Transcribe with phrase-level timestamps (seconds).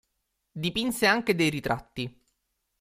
[0.51, 2.25] Dipinse anche dei ritratti.